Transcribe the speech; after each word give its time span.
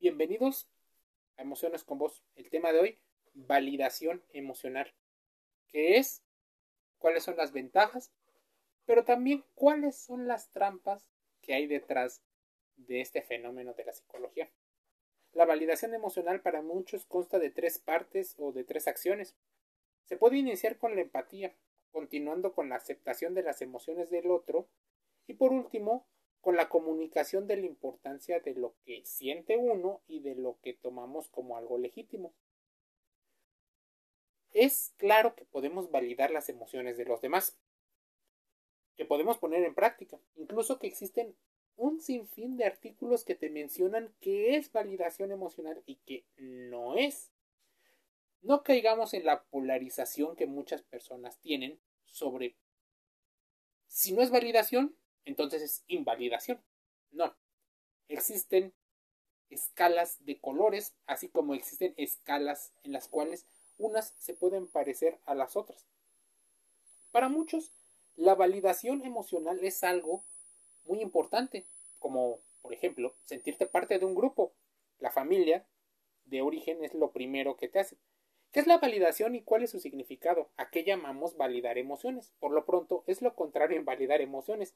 Bienvenidos 0.00 0.66
a 1.36 1.42
Emociones 1.42 1.84
con 1.84 1.98
Vos. 1.98 2.24
El 2.34 2.48
tema 2.48 2.72
de 2.72 2.80
hoy, 2.80 2.98
validación 3.34 4.24
emocional. 4.32 4.94
¿Qué 5.68 5.98
es? 5.98 6.22
¿Cuáles 6.96 7.22
son 7.22 7.36
las 7.36 7.52
ventajas? 7.52 8.10
Pero 8.86 9.04
también 9.04 9.44
cuáles 9.54 9.98
son 9.98 10.26
las 10.26 10.50
trampas 10.52 11.06
que 11.42 11.52
hay 11.52 11.66
detrás 11.66 12.22
de 12.78 13.02
este 13.02 13.20
fenómeno 13.20 13.74
de 13.74 13.84
la 13.84 13.92
psicología. 13.92 14.50
La 15.34 15.44
validación 15.44 15.92
emocional 15.92 16.40
para 16.40 16.62
muchos 16.62 17.04
consta 17.04 17.38
de 17.38 17.50
tres 17.50 17.78
partes 17.78 18.36
o 18.38 18.52
de 18.52 18.64
tres 18.64 18.88
acciones. 18.88 19.36
Se 20.06 20.16
puede 20.16 20.38
iniciar 20.38 20.78
con 20.78 20.94
la 20.94 21.02
empatía, 21.02 21.54
continuando 21.92 22.54
con 22.54 22.70
la 22.70 22.76
aceptación 22.76 23.34
de 23.34 23.42
las 23.42 23.60
emociones 23.60 24.08
del 24.08 24.30
otro 24.30 24.66
y 25.26 25.34
por 25.34 25.52
último 25.52 26.06
con 26.40 26.56
la 26.56 26.68
comunicación 26.68 27.46
de 27.46 27.56
la 27.56 27.66
importancia 27.66 28.40
de 28.40 28.54
lo 28.54 28.74
que 28.84 29.04
siente 29.04 29.56
uno 29.56 30.00
y 30.06 30.20
de 30.20 30.34
lo 30.34 30.58
que 30.62 30.74
tomamos 30.74 31.28
como 31.28 31.56
algo 31.56 31.78
legítimo. 31.78 32.32
Es 34.52 34.92
claro 34.96 35.34
que 35.34 35.44
podemos 35.44 35.90
validar 35.90 36.30
las 36.30 36.48
emociones 36.48 36.96
de 36.96 37.04
los 37.04 37.20
demás, 37.20 37.58
que 38.96 39.04
podemos 39.04 39.38
poner 39.38 39.64
en 39.64 39.74
práctica, 39.74 40.18
incluso 40.36 40.78
que 40.78 40.86
existen 40.86 41.36
un 41.76 42.00
sinfín 42.00 42.56
de 42.56 42.64
artículos 42.64 43.24
que 43.24 43.34
te 43.34 43.48
mencionan 43.48 44.14
qué 44.20 44.56
es 44.56 44.72
validación 44.72 45.32
emocional 45.32 45.82
y 45.86 45.96
qué 46.06 46.26
no 46.36 46.96
es. 46.96 47.32
No 48.42 48.62
caigamos 48.62 49.14
en 49.14 49.24
la 49.24 49.44
polarización 49.44 50.36
que 50.36 50.46
muchas 50.46 50.82
personas 50.82 51.38
tienen 51.38 51.78
sobre 52.04 52.56
si 53.86 54.12
no 54.12 54.22
es 54.22 54.30
validación, 54.30 54.94
entonces 55.24 55.62
es 55.62 55.84
invalidación. 55.86 56.62
No. 57.10 57.34
Existen 58.08 58.72
escalas 59.50 60.24
de 60.24 60.40
colores, 60.40 60.94
así 61.06 61.28
como 61.28 61.54
existen 61.54 61.94
escalas 61.96 62.72
en 62.84 62.92
las 62.92 63.08
cuales 63.08 63.46
unas 63.78 64.14
se 64.18 64.34
pueden 64.34 64.68
parecer 64.68 65.18
a 65.26 65.34
las 65.34 65.56
otras. 65.56 65.86
Para 67.10 67.28
muchos, 67.28 67.72
la 68.16 68.34
validación 68.34 69.04
emocional 69.04 69.58
es 69.64 69.82
algo 69.82 70.24
muy 70.84 71.00
importante, 71.00 71.66
como 71.98 72.40
por 72.62 72.72
ejemplo 72.72 73.14
sentirte 73.24 73.66
parte 73.66 73.98
de 73.98 74.04
un 74.04 74.14
grupo. 74.14 74.52
La 74.98 75.10
familia 75.10 75.66
de 76.26 76.42
origen 76.42 76.84
es 76.84 76.94
lo 76.94 77.12
primero 77.12 77.56
que 77.56 77.68
te 77.68 77.80
hace. 77.80 77.96
¿Qué 78.52 78.60
es 78.60 78.66
la 78.66 78.78
validación 78.78 79.34
y 79.34 79.42
cuál 79.42 79.62
es 79.62 79.70
su 79.70 79.80
significado? 79.80 80.50
¿A 80.56 80.70
qué 80.70 80.84
llamamos 80.84 81.36
validar 81.36 81.78
emociones? 81.78 82.32
Por 82.40 82.52
lo 82.52 82.66
pronto, 82.66 83.04
es 83.06 83.22
lo 83.22 83.34
contrario 83.34 83.76
en 83.76 83.84
validar 83.84 84.20
emociones. 84.20 84.74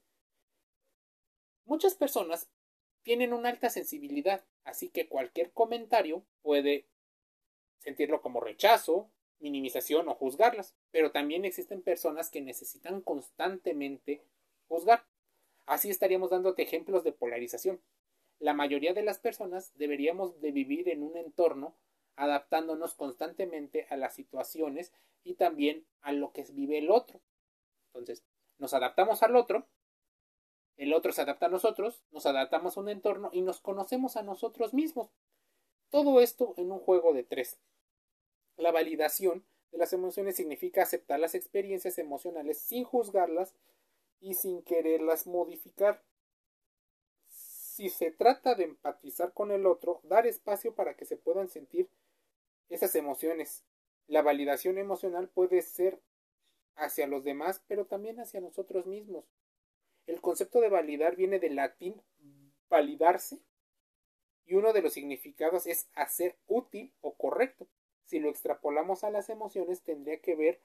Muchas 1.65 1.95
personas 1.95 2.49
tienen 3.03 3.33
una 3.33 3.51
alta 3.51 3.71
sensibilidad, 3.71 4.45
así 4.65 4.89
que 4.89 5.09
cualquier 5.09 5.53
comentario 5.53 6.25
puede 6.43 6.87
sentirlo 7.79 8.23
como 8.23 8.41
rechazo, 8.41 9.11
minimización 9.41 10.09
o 10.09 10.15
juzgarlas, 10.15 10.75
pero 10.91 11.13
también 11.13 11.45
existen 11.45 11.83
personas 11.83 12.31
que 12.31 12.41
necesitan 12.41 13.01
constantemente 13.03 14.23
juzgar. 14.69 15.05
Así 15.67 15.91
estaríamos 15.91 16.31
dándote 16.31 16.63
ejemplos 16.63 17.05
de 17.05 17.13
polarización. 17.13 17.81
La 18.39 18.55
mayoría 18.55 18.95
de 18.95 19.03
las 19.03 19.19
personas 19.19 19.73
deberíamos 19.77 20.41
de 20.41 20.53
vivir 20.53 20.89
en 20.89 21.03
un 21.03 21.17
entorno 21.17 21.77
adaptándonos 22.17 22.95
constantemente 22.95 23.87
a 23.91 23.97
las 23.97 24.15
situaciones 24.15 24.93
y 25.25 25.35
también 25.35 25.87
a 26.01 26.13
lo 26.13 26.33
que 26.33 26.45
vive 26.53 26.79
el 26.79 26.91
otro. 26.91 27.21
Entonces, 27.89 28.25
nos 28.59 28.75
adaptamos 28.75 29.23
al 29.23 29.37
otro 29.37 29.67
el 30.77 30.93
otro 30.93 31.13
se 31.13 31.23
adapta 31.23 31.47
a 31.47 31.51
nosotros, 31.51 32.03
nos 32.11 32.27
adaptamos 32.27 32.77
a 32.77 32.81
un 32.81 32.89
entorno 32.89 33.31
y 33.33 33.43
nos 33.43 33.61
conocemos 33.61 34.17
a 34.17 34.23
nosotros 34.23 34.75
mismos. 34.75 35.11
Todo 35.91 36.21
esto 36.21 36.55
en 36.57 36.73
un 36.73 36.81
juego 36.81 37.13
de 37.13 37.23
tres. 37.23 37.61
La 38.57 38.73
validación 38.73 39.45
de 39.71 39.79
las 39.79 39.93
emociones 39.93 40.37
significa 40.37 40.83
aceptar 40.83 41.21
las 41.21 41.35
experiencias 41.35 41.99
emocionales 41.99 42.59
sin 42.59 42.85
juzgarlas 42.85 43.55
y 44.21 44.35
sin 44.35 44.63
quererlas 44.63 45.27
modificar. 45.27 46.03
Si 47.29 47.89
se 47.89 48.11
trata 48.11 48.55
de 48.55 48.65
empatizar 48.65 49.33
con 49.33 49.51
el 49.51 49.67
otro, 49.67 50.01
dar 50.05 50.27
espacio 50.27 50.75
para 50.75 50.95
que 50.95 51.05
se 51.05 51.17
puedan 51.17 51.49
sentir 51.49 51.89
esas 52.69 52.95
emociones. 52.95 53.65
La 54.07 54.23
validación 54.23 54.79
emocional 54.79 55.29
puede 55.29 55.63
ser 55.63 56.01
hacia 56.77 57.07
los 57.07 57.25
demás, 57.25 57.63
pero 57.67 57.87
también 57.87 58.21
hacia 58.21 58.41
nosotros 58.41 58.87
mismos. 58.87 59.25
El 60.07 60.21
concepto 60.21 60.61
de 60.61 60.69
validar 60.69 61.17
viene 61.17 61.39
del 61.39 61.57
latín 61.57 62.01
validarse 62.69 63.39
y 64.47 64.55
uno 64.55 64.73
de 64.73 64.83
los 64.83 64.93
significados 64.93 65.67
es 65.67 65.89
hacer 65.95 66.37
útil 66.47 66.93
o 67.01 67.15
correcto. 67.15 67.67
Si 68.05 68.19
lo 68.19 68.29
extrapolamos 68.29 69.05
a 69.05 69.11
las 69.11 69.31
emociones 69.31 69.83
tendría 69.83 70.21
que 70.21 70.35
ver 70.35 70.61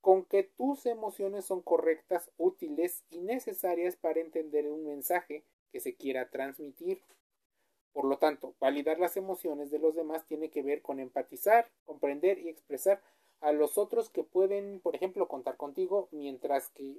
con 0.00 0.24
que 0.24 0.42
tus 0.42 0.84
emociones 0.86 1.44
son 1.44 1.62
correctas, 1.62 2.30
útiles 2.36 3.04
y 3.10 3.20
necesarias 3.20 3.96
para 3.96 4.20
entender 4.20 4.66
un 4.66 4.84
mensaje 4.84 5.44
que 5.70 5.80
se 5.80 5.94
quiera 5.94 6.28
transmitir. 6.28 7.00
Por 7.92 8.06
lo 8.06 8.18
tanto, 8.18 8.54
validar 8.58 8.98
las 8.98 9.16
emociones 9.16 9.70
de 9.70 9.78
los 9.78 9.94
demás 9.94 10.26
tiene 10.26 10.50
que 10.50 10.62
ver 10.62 10.82
con 10.82 10.98
empatizar, 10.98 11.70
comprender 11.84 12.38
y 12.38 12.48
expresar 12.48 13.00
a 13.40 13.52
los 13.52 13.78
otros 13.78 14.10
que 14.10 14.24
pueden, 14.24 14.80
por 14.80 14.96
ejemplo, 14.96 15.28
contar 15.28 15.56
contigo, 15.56 16.08
mientras 16.10 16.68
que 16.70 16.96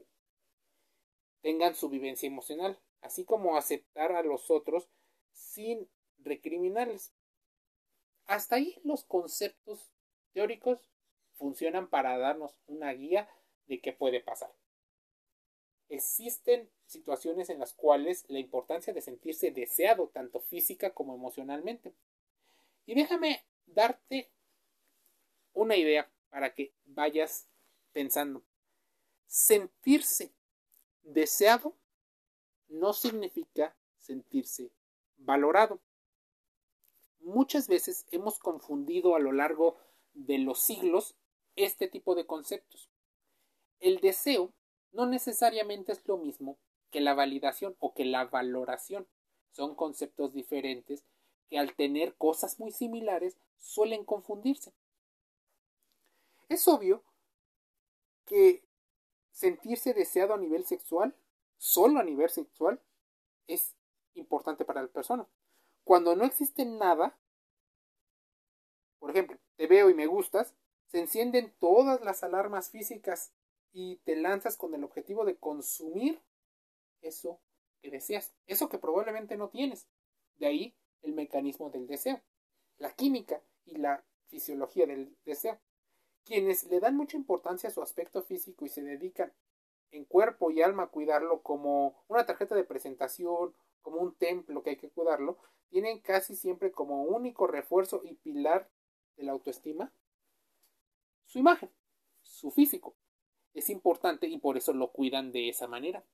tengan 1.44 1.76
su 1.76 1.90
vivencia 1.90 2.26
emocional, 2.26 2.80
así 3.02 3.26
como 3.26 3.58
aceptar 3.58 4.14
a 4.14 4.24
los 4.24 4.50
otros 4.50 4.90
sin 5.34 5.88
recriminarles. 6.20 7.14
Hasta 8.26 8.56
ahí 8.56 8.80
los 8.84 9.04
conceptos 9.04 9.92
teóricos 10.32 10.90
funcionan 11.34 11.90
para 11.90 12.18
darnos 12.18 12.58
una 12.66 12.92
guía 12.94 13.30
de 13.68 13.82
qué 13.82 13.92
puede 13.92 14.22
pasar. 14.22 14.52
Existen 15.90 16.72
situaciones 16.86 17.50
en 17.50 17.60
las 17.60 17.74
cuales 17.74 18.24
la 18.30 18.40
importancia 18.40 18.94
de 18.94 19.02
sentirse 19.02 19.52
deseado 19.52 20.08
tanto 20.08 20.40
física 20.40 20.94
como 20.94 21.14
emocionalmente. 21.14 21.94
Y 22.86 22.96
déjame 22.96 23.44
darte 23.66 24.32
una 25.52 25.76
idea 25.76 26.10
para 26.30 26.54
que 26.54 26.74
vayas 26.86 27.50
pensando. 27.92 28.44
Sentirse 29.28 30.32
Deseado 31.04 31.76
no 32.68 32.94
significa 32.94 33.76
sentirse 33.98 34.72
valorado. 35.18 35.80
Muchas 37.20 37.68
veces 37.68 38.06
hemos 38.12 38.40
confundido 38.40 39.16
a 39.16 39.20
lo 39.20 39.32
largo 39.32 39.78
de 40.14 40.40
los 40.40 40.60
siglos 40.60 41.16
este 41.56 41.88
tipo 41.88 42.16
de 42.16 42.26
conceptos. 42.26 42.90
El 43.80 44.00
deseo 44.00 44.54
no 44.92 45.06
necesariamente 45.06 45.92
es 45.92 46.08
lo 46.08 46.18
mismo 46.18 46.58
que 46.90 47.02
la 47.02 47.14
validación 47.14 47.76
o 47.80 47.94
que 47.94 48.06
la 48.06 48.26
valoración. 48.26 49.08
Son 49.52 49.76
conceptos 49.76 50.34
diferentes 50.34 51.04
que 51.50 51.60
al 51.60 51.76
tener 51.76 52.16
cosas 52.16 52.60
muy 52.60 52.72
similares 52.72 53.38
suelen 53.58 54.04
confundirse. 54.06 54.74
Es 56.50 56.68
obvio 56.68 57.04
que 58.26 58.64
sentirse 59.34 59.94
deseado 59.94 60.34
a 60.34 60.38
nivel 60.38 60.66
sexual, 60.66 61.14
solo 61.58 62.00
a 62.00 62.04
nivel 62.04 62.30
sexual, 62.30 62.80
es 63.48 63.76
importante 64.14 64.64
para 64.64 64.82
la 64.82 64.88
persona. 64.88 65.28
Cuando 65.84 66.16
no 66.16 66.24
existe 66.24 66.66
nada, 66.66 67.18
por 69.00 69.10
ejemplo, 69.10 69.38
te 69.58 69.68
veo 69.68 69.90
y 69.90 69.94
me 69.94 70.08
gustas, 70.08 70.56
se 70.88 71.00
encienden 71.00 71.54
todas 71.60 72.02
las 72.02 72.24
alarmas 72.24 72.70
físicas 72.70 73.34
y 73.74 73.98
te 73.98 74.16
lanzas 74.16 74.56
con 74.56 74.74
el 74.76 74.84
objetivo 74.84 75.26
de 75.26 75.36
consumir 75.36 76.22
eso 77.02 77.42
que 77.82 77.90
deseas, 77.90 78.34
eso 78.48 78.70
que 78.70 78.78
probablemente 78.78 79.36
no 79.36 79.50
tienes. 79.50 79.88
De 80.38 80.46
ahí 80.46 80.76
el 81.02 81.14
mecanismo 81.14 81.70
del 81.70 81.88
deseo, 81.88 82.22
la 82.78 82.94
química 82.94 83.42
y 83.66 83.76
la 83.76 84.06
fisiología 84.28 84.86
del 84.86 85.18
deseo. 85.26 85.60
Quienes 86.26 86.66
le 86.66 86.80
dan 86.80 86.96
mucha 86.96 87.18
importancia 87.18 87.70
a 87.70 87.74
su 87.74 87.82
aspecto 87.82 88.22
físico 88.24 88.66
y 88.66 88.70
se 88.70 88.84
dedican 88.84 89.34
en 89.92 90.06
cuerpo 90.06 90.52
y 90.52 90.62
alma 90.62 90.84
a 90.84 90.88
cuidarlo 90.88 91.42
como 91.42 91.96
una 92.08 92.26
tarjeta 92.26 92.56
de 92.56 92.64
presentación, 92.64 93.54
como 93.82 93.98
un 93.98 94.16
templo 94.16 94.64
que 94.64 94.72
hay 94.72 94.78
que 94.78 94.90
cuidarlo, 94.90 95.38
tienen 95.70 96.00
casi 96.00 96.36
siempre 96.36 96.72
como 96.72 97.04
único 97.04 97.48
refuerzo 97.48 98.02
y 98.04 98.16
pilar 98.16 98.70
de 99.18 99.24
la 99.24 99.34
autoestima 99.34 99.92
su 101.26 101.40
imagen, 101.40 101.72
su 102.22 102.52
físico. 102.52 102.96
Es 103.54 103.70
importante 103.70 104.28
y 104.28 104.38
por 104.38 104.58
eso 104.58 104.74
lo 104.74 104.92
cuidan 104.92 105.32
de 105.32 105.50
esa 105.50 105.68
manera. 105.68 106.06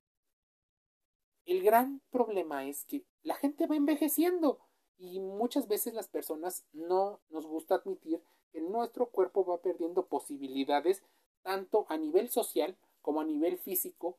El 1.44 1.62
gran 1.62 2.00
problema 2.10 2.66
es 2.66 2.84
que 2.84 3.04
la 3.22 3.34
gente 3.34 3.66
va 3.66 3.76
envejeciendo 3.76 4.60
y 4.98 5.20
muchas 5.20 5.68
veces 5.68 5.94
las 5.94 6.08
personas 6.08 6.64
no 6.72 7.20
nos 7.28 7.46
gusta 7.46 7.76
admitir 7.76 8.22
que 8.52 8.60
nuestro 8.60 9.06
cuerpo 9.06 9.44
va 9.44 9.58
perdiendo 9.58 10.06
posibilidades 10.06 11.02
tanto 11.42 11.86
a 11.88 11.96
nivel 11.96 12.28
social 12.28 12.76
como 13.02 13.20
a 13.20 13.24
nivel 13.24 13.58
físico 13.58 14.16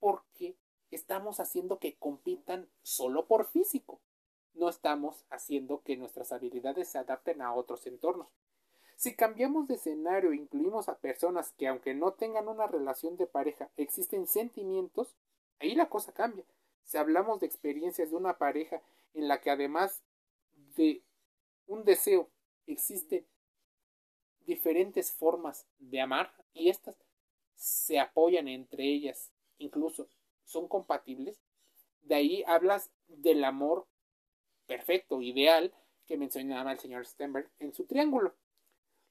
porque 0.00 0.56
estamos 0.90 1.40
haciendo 1.40 1.78
que 1.78 1.96
compitan 1.96 2.68
solo 2.82 3.26
por 3.26 3.46
físico. 3.46 4.00
no 4.54 4.68
estamos 4.68 5.24
haciendo 5.30 5.82
que 5.82 5.96
nuestras 5.96 6.30
habilidades 6.30 6.86
se 6.86 6.98
adapten 6.98 7.42
a 7.42 7.52
otros 7.52 7.88
entornos. 7.88 8.28
Si 8.94 9.16
cambiamos 9.16 9.66
de 9.66 9.74
escenario 9.74 10.30
e 10.30 10.36
incluimos 10.36 10.88
a 10.88 10.98
personas 10.98 11.50
que 11.58 11.66
aunque 11.66 11.92
no 11.92 12.12
tengan 12.12 12.46
una 12.46 12.68
relación 12.68 13.16
de 13.16 13.26
pareja, 13.26 13.68
existen 13.76 14.28
sentimientos, 14.28 15.16
ahí 15.58 15.74
la 15.74 15.88
cosa 15.88 16.12
cambia. 16.12 16.44
Si 16.84 16.96
hablamos 16.96 17.40
de 17.40 17.46
experiencias 17.46 18.10
de 18.10 18.16
una 18.16 18.38
pareja 18.38 18.80
en 19.14 19.26
la 19.26 19.40
que 19.40 19.50
además 19.50 20.04
de 20.76 21.02
un 21.66 21.84
deseo 21.84 22.28
existen 22.66 23.26
diferentes 24.44 25.12
formas 25.12 25.66
de 25.78 26.00
amar 26.00 26.34
y 26.52 26.68
estas 26.68 26.96
se 27.54 27.98
apoyan 27.98 28.48
entre 28.48 28.84
ellas, 28.84 29.32
incluso 29.58 30.08
son 30.44 30.68
compatibles, 30.68 31.40
de 32.02 32.14
ahí 32.14 32.44
hablas 32.46 32.90
del 33.08 33.44
amor 33.44 33.86
perfecto, 34.66 35.22
ideal, 35.22 35.74
que 36.06 36.18
mencionaba 36.18 36.72
el 36.72 36.78
señor 36.78 37.06
Stenberg 37.06 37.50
en 37.58 37.72
su 37.72 37.86
triángulo. 37.86 38.34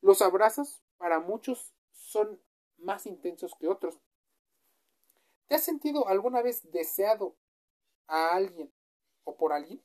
Los 0.01 0.21
abrazos 0.21 0.83
para 0.97 1.19
muchos 1.19 1.74
son 1.91 2.39
más 2.77 3.06
intensos 3.06 3.56
que 3.56 3.68
otros. 3.68 4.00
¿Te 5.47 5.56
has 5.56 5.63
sentido 5.63 6.07
alguna 6.07 6.41
vez 6.41 6.69
deseado 6.71 7.36
a 8.07 8.36
alguien 8.36 8.71
o 9.24 9.36
por 9.36 9.53
alguien? 9.53 9.81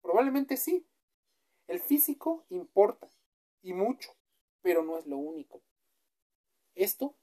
Probablemente 0.00 0.56
sí. 0.56 0.86
El 1.66 1.80
físico 1.80 2.46
importa 2.48 3.10
y 3.62 3.74
mucho, 3.74 4.10
pero 4.62 4.82
no 4.82 4.98
es 4.98 5.06
lo 5.06 5.18
único. 5.18 5.62
Esto 6.74 7.16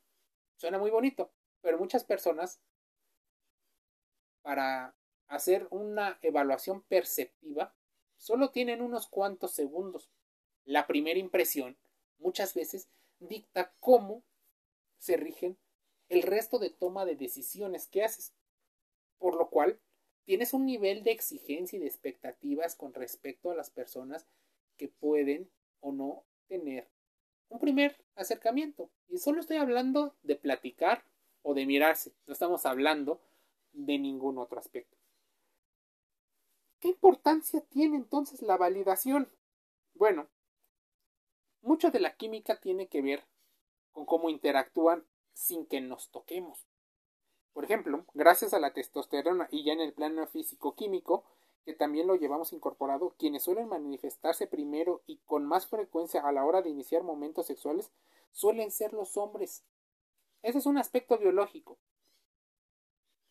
suena 0.56 0.78
muy 0.78 0.92
bonito, 0.92 1.32
pero 1.62 1.78
muchas 1.78 2.04
personas 2.04 2.60
para 4.42 4.96
hacer 5.28 5.68
una 5.72 6.20
evaluación 6.22 6.82
perceptiva 6.84 7.74
solo 8.18 8.52
tienen 8.52 8.82
unos 8.82 9.08
cuantos 9.08 9.54
segundos. 9.54 10.12
La 10.66 10.88
primera 10.88 11.20
impresión 11.20 11.78
muchas 12.20 12.54
veces 12.54 12.90
dicta 13.20 13.74
cómo 13.80 14.24
se 14.98 15.18
rigen 15.18 15.58
el 16.10 16.22
resto 16.22 16.60
de 16.60 16.70
toma 16.70 17.06
de 17.06 17.16
decisiones 17.16 17.88
que 17.88 18.04
haces. 18.04 18.34
Por 19.18 19.36
lo 19.36 19.50
cual, 19.50 19.80
tienes 20.26 20.54
un 20.54 20.66
nivel 20.66 21.04
de 21.04 21.12
exigencia 21.12 21.78
y 21.78 21.80
de 21.80 21.88
expectativas 21.88 22.76
con 22.76 22.94
respecto 22.94 23.52
a 23.52 23.56
las 23.56 23.70
personas 23.70 24.28
que 24.78 24.88
pueden 24.88 25.50
o 25.80 25.92
no 25.92 26.26
tener 26.48 26.90
un 27.50 27.60
primer 27.60 27.98
acercamiento. 28.16 28.90
Y 29.10 29.18
solo 29.18 29.40
estoy 29.40 29.58
hablando 29.58 30.16
de 30.24 30.36
platicar 30.36 31.04
o 31.42 31.54
de 31.54 31.66
mirarse. 31.66 32.14
No 32.28 32.34
estamos 32.34 32.66
hablando 32.66 33.20
de 33.74 33.98
ningún 34.00 34.38
otro 34.38 34.60
aspecto. 34.60 34.98
¿Qué 36.80 36.90
importancia 36.90 37.62
tiene 37.62 37.98
entonces 37.98 38.42
la 38.42 38.58
validación? 38.58 39.30
Bueno, 39.94 40.28
mucho 41.62 41.90
de 41.92 42.00
la 42.00 42.16
química 42.16 42.60
tiene 42.60 42.88
que 42.88 43.02
ver 43.02 43.24
con 43.92 44.06
cómo 44.06 44.30
interactúan 44.30 45.06
sin 45.34 45.66
que 45.66 45.82
nos 45.82 46.10
toquemos. 46.12 46.68
Por 47.54 47.64
ejemplo, 47.64 48.06
gracias 48.14 48.54
a 48.54 48.60
la 48.60 48.74
testosterona 48.74 49.48
y 49.50 49.64
ya 49.64 49.74
en 49.74 49.80
el 49.80 49.94
plano 49.94 50.28
físico-químico, 50.28 51.24
que 51.66 51.74
también 51.74 52.06
lo 52.08 52.16
llevamos 52.16 52.54
incorporado, 52.54 53.16
quienes 53.18 53.44
suelen 53.44 53.68
manifestarse 53.68 54.46
primero 54.46 55.02
y 55.08 55.18
con 55.26 55.46
más 55.46 55.66
frecuencia 55.68 56.22
a 56.22 56.32
la 56.32 56.46
hora 56.46 56.62
de 56.62 56.70
iniciar 56.70 57.02
momentos 57.02 57.48
sexuales 57.48 57.92
suelen 58.32 58.72
ser 58.72 58.94
los 58.94 59.18
hombres. 59.18 59.64
Ese 60.44 60.60
es 60.60 60.68
un 60.68 60.78
aspecto 60.78 61.18
biológico. 61.18 61.78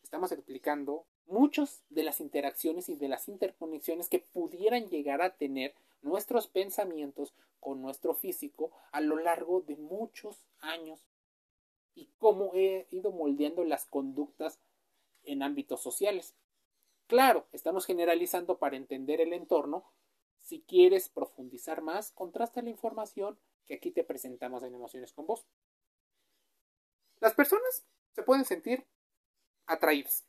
Estamos 0.03 0.33
explicando 0.33 1.05
muchas 1.27 1.83
de 1.89 2.03
las 2.03 2.19
interacciones 2.19 2.89
y 2.89 2.95
de 2.95 3.07
las 3.07 3.29
interconexiones 3.29 4.09
que 4.09 4.19
pudieran 4.19 4.89
llegar 4.89 5.21
a 5.21 5.35
tener 5.35 5.73
nuestros 6.01 6.47
pensamientos 6.47 7.33
con 7.59 7.81
nuestro 7.81 8.13
físico 8.13 8.71
a 8.91 8.99
lo 8.99 9.17
largo 9.17 9.61
de 9.61 9.77
muchos 9.77 10.45
años 10.59 11.05
y 11.95 12.09
cómo 12.19 12.51
he 12.53 12.87
ido 12.91 13.11
moldeando 13.11 13.63
las 13.63 13.85
conductas 13.85 14.59
en 15.23 15.41
ámbitos 15.41 15.81
sociales. 15.81 16.35
Claro, 17.07 17.47
estamos 17.51 17.85
generalizando 17.85 18.57
para 18.57 18.77
entender 18.77 19.21
el 19.21 19.33
entorno. 19.33 19.85
Si 20.39 20.61
quieres 20.61 21.09
profundizar 21.09 21.81
más, 21.81 22.11
contrasta 22.11 22.61
la 22.63 22.71
información 22.71 23.37
que 23.67 23.75
aquí 23.75 23.91
te 23.91 24.03
presentamos 24.03 24.63
en 24.63 24.73
Emociones 24.73 25.13
con 25.13 25.27
Vos. 25.27 25.45
Las 27.19 27.33
personas 27.33 27.85
se 28.13 28.23
pueden 28.23 28.45
sentir 28.45 28.85
atraídas. 29.67 30.25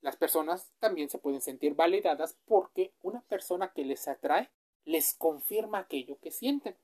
Las 0.00 0.16
personas 0.16 0.72
también 0.80 1.08
se 1.08 1.18
pueden 1.18 1.40
sentir 1.40 1.74
validadas 1.74 2.36
porque 2.46 2.92
una 3.02 3.22
persona 3.22 3.72
que 3.72 3.84
les 3.84 4.08
atrae 4.08 4.50
les 4.84 5.14
confirma 5.14 5.78
aquello 5.78 6.18
que 6.20 6.32
sienten. 6.32 6.76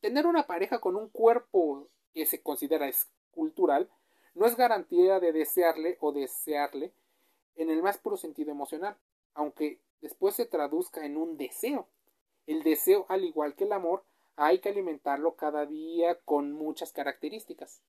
Tener 0.00 0.26
una 0.26 0.46
pareja 0.46 0.80
con 0.80 0.96
un 0.96 1.08
cuerpo 1.08 1.88
que 2.12 2.26
se 2.26 2.42
considera 2.42 2.88
escultural 2.88 3.88
no 4.34 4.46
es 4.46 4.56
garantía 4.56 5.20
de 5.20 5.32
desearle 5.32 5.96
o 6.00 6.12
desearle 6.12 6.92
en 7.58 7.70
el 7.70 7.82
más 7.82 7.98
puro 7.98 8.16
sentido 8.16 8.50
emocional, 8.50 8.96
aunque 9.34 9.80
después 10.00 10.34
se 10.34 10.46
traduzca 10.46 11.04
en 11.04 11.16
un 11.16 11.36
deseo. 11.36 11.88
El 12.46 12.62
deseo, 12.62 13.04
al 13.08 13.24
igual 13.24 13.54
que 13.54 13.64
el 13.64 13.72
amor, 13.72 14.04
hay 14.36 14.60
que 14.60 14.68
alimentarlo 14.68 15.34
cada 15.34 15.66
día 15.66 16.18
con 16.20 16.52
muchas 16.52 16.92
características. 16.92 17.82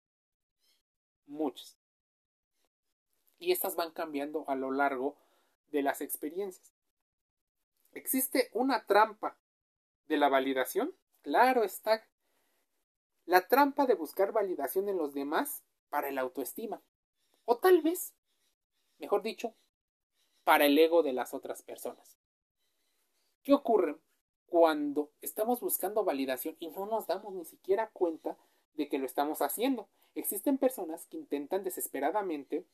Muchas. 1.27 1.77
Y 3.37 3.51
estas 3.51 3.75
van 3.75 3.91
cambiando 3.91 4.43
a 4.47 4.55
lo 4.55 4.71
largo 4.71 5.15
de 5.71 5.83
las 5.83 6.01
experiencias. 6.01 6.73
¿Existe 7.93 8.49
una 8.53 8.85
trampa 8.85 9.37
de 10.07 10.17
la 10.17 10.27
validación? 10.27 10.95
Claro 11.21 11.63
está. 11.63 12.07
La 13.25 13.47
trampa 13.47 13.85
de 13.85 13.93
buscar 13.93 14.31
validación 14.31 14.89
en 14.89 14.97
los 14.97 15.13
demás 15.13 15.63
para 15.89 16.09
el 16.09 16.17
autoestima. 16.17 16.81
O 17.45 17.57
tal 17.57 17.81
vez, 17.81 18.15
mejor 18.99 19.21
dicho, 19.21 19.53
para 20.43 20.65
el 20.65 20.77
ego 20.77 21.03
de 21.03 21.13
las 21.13 21.33
otras 21.33 21.61
personas. 21.61 22.17
¿Qué 23.43 23.53
ocurre 23.53 23.97
cuando 24.47 25.11
estamos 25.21 25.59
buscando 25.59 26.03
validación 26.03 26.55
y 26.59 26.69
no 26.69 26.85
nos 26.85 27.07
damos 27.07 27.33
ni 27.33 27.45
siquiera 27.45 27.89
cuenta 27.91 28.37
de 28.73 28.87
que 28.89 28.99
lo 28.99 29.05
estamos 29.05 29.41
haciendo? 29.41 29.87
Existen 30.15 30.57
personas 30.57 31.05
que 31.05 31.17
intentan 31.17 31.63
desesperadamente 31.63 32.65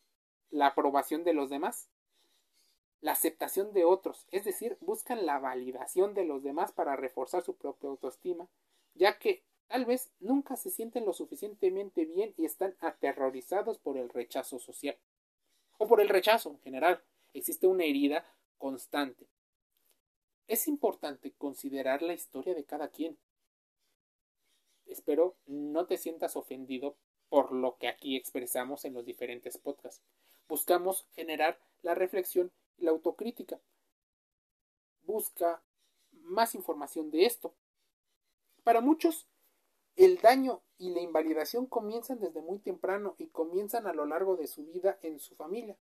la 0.51 0.67
aprobación 0.67 1.23
de 1.23 1.33
los 1.33 1.49
demás 1.49 1.89
la 3.05 3.11
aceptación 3.11 3.71
de 3.71 3.85
otros, 3.85 4.25
es 4.31 4.45
decir, 4.45 4.79
buscan 4.81 5.27
la 5.27 5.37
validación 5.37 6.15
de 6.15 6.25
los 6.25 6.41
demás 6.41 6.71
para 6.71 6.95
reforzar 6.95 7.43
su 7.43 7.55
propia 7.55 7.91
autoestima, 7.91 8.47
ya 8.95 9.19
que 9.19 9.43
tal 9.67 9.85
vez 9.85 10.11
nunca 10.19 10.55
se 10.55 10.71
sienten 10.71 11.05
lo 11.05 11.13
suficientemente 11.13 12.05
bien 12.05 12.33
y 12.35 12.45
están 12.45 12.75
aterrorizados 12.79 13.77
por 13.77 13.97
el 13.97 14.09
rechazo 14.09 14.57
social 14.57 14.97
o 15.77 15.87
por 15.87 16.01
el 16.01 16.09
rechazo 16.09 16.51
en 16.51 16.59
general. 16.59 17.03
Existe 17.33 17.67
una 17.67 17.83
herida 17.83 18.25
constante. 18.57 19.27
Es 20.47 20.67
importante 20.67 21.33
considerar 21.33 22.01
la 22.01 22.13
historia 22.13 22.53
de 22.53 22.65
cada 22.65 22.89
quien. 22.89 23.17
Espero 24.85 25.37
no 25.45 25.87
te 25.87 25.97
sientas 25.97 26.35
ofendido 26.35 26.97
por 27.29 27.51
lo 27.51 27.77
que 27.77 27.87
aquí 27.87 28.15
expresamos 28.15 28.85
en 28.85 28.93
los 28.93 29.05
diferentes 29.05 29.57
podcasts. 29.57 30.03
Buscamos 30.47 31.07
generar 31.15 31.59
la 31.81 31.95
reflexión 31.95 32.51
la 32.77 32.91
autocrítica. 32.91 33.59
Busca 35.03 35.63
más 36.11 36.55
información 36.55 37.11
de 37.11 37.25
esto. 37.25 37.55
Para 38.63 38.81
muchos, 38.81 39.27
el 39.95 40.17
daño 40.17 40.61
y 40.77 40.89
la 40.89 41.01
invalidación 41.01 41.65
comienzan 41.65 42.19
desde 42.19 42.41
muy 42.41 42.59
temprano 42.59 43.15
y 43.17 43.27
comienzan 43.27 43.87
a 43.87 43.93
lo 43.93 44.05
largo 44.05 44.35
de 44.35 44.47
su 44.47 44.65
vida 44.65 44.97
en 45.01 45.19
su 45.19 45.35
familia. 45.35 45.77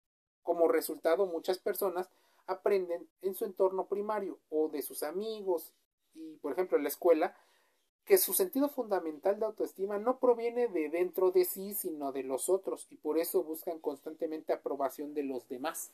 Como 0.43 0.69
resultado, 0.69 1.27
muchas 1.27 1.59
personas 1.59 2.09
aprenden 2.47 3.07
en 3.23 3.35
su 3.35 3.45
entorno 3.45 3.87
primario 3.87 4.39
o 4.51 4.69
de 4.69 4.83
sus 4.83 5.03
amigos 5.03 5.75
y, 6.15 6.37
por 6.37 6.53
ejemplo, 6.53 6.79
en 6.79 6.85
la 6.85 6.89
escuela, 6.89 7.37
que 8.07 8.17
su 8.17 8.33
sentido 8.33 8.71
fundamental 8.71 9.39
de 9.39 9.45
autoestima 9.45 9.99
no 9.99 10.19
proviene 10.19 10.69
de 10.69 10.89
dentro 10.89 11.31
de 11.31 11.45
sí, 11.45 11.75
sino 11.75 12.11
de 12.11 12.23
los 12.23 12.49
otros, 12.49 12.87
y 12.91 12.97
por 12.97 13.19
eso 13.19 13.45
buscan 13.45 13.79
constantemente 13.81 14.55
aprobación 14.55 15.13
de 15.13 15.25
los 15.25 15.47
demás. 15.47 15.93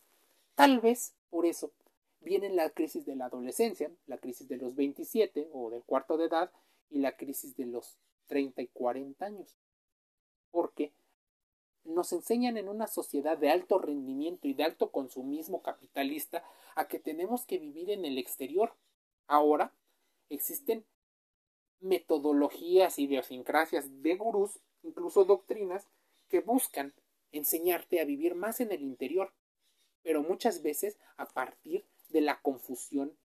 Tal 0.55 0.79
vez 0.79 1.13
por 1.31 1.45
eso 1.45 1.73
viene 2.21 2.51
la 2.51 2.71
crisis 2.71 3.05
de 3.05 3.17
la 3.17 3.27
adolescencia, 3.27 3.91
la 4.07 4.19
crisis 4.19 4.49
de 4.49 4.57
los 4.57 4.77
27 4.77 5.51
o 5.53 5.71
del 5.71 5.83
cuarto 5.83 6.17
de 6.17 6.27
edad 6.27 6.53
y 6.89 7.01
la 7.01 7.17
crisis 7.17 7.57
de 7.57 7.67
los 7.67 7.99
30 8.27 8.63
y 8.63 8.67
40 8.69 9.25
años. 9.25 9.57
Porque 10.51 10.93
nos 11.85 12.13
enseñan 12.13 12.57
en 12.57 12.69
una 12.69 12.87
sociedad 12.87 13.37
de 13.37 13.51
alto 13.51 13.79
rendimiento 13.79 14.49
y 14.49 14.55
de 14.55 14.65
alto 14.65 14.91
consumismo 14.91 15.63
capitalista 15.63 16.43
a 16.75 16.89
que 16.89 16.99
tenemos 16.99 17.45
que 17.45 17.59
vivir 17.59 17.91
en 17.91 18.05
el 18.05 18.19
exterior. 18.19 18.75
Ahora 19.27 19.75
existen 20.31 20.85
metodologías, 21.81 22.99
idiosincrasias 22.99 24.03
de 24.03 24.17
gurús, 24.17 24.59
incluso 24.83 25.25
doctrinas, 25.25 25.87
que 26.29 26.41
buscan 26.41 26.95
enseñarte 27.33 28.01
a 28.01 28.05
vivir 28.05 28.35
más 28.35 28.61
en 28.61 28.73
el 28.73 28.83
interior, 28.83 29.33
pero 30.03 30.23
muchas 30.23 30.63
veces 30.63 30.99
a 31.17 31.27
partir 31.27 31.85
de 32.09 32.23
la 32.23 32.41
confusión 32.41 33.17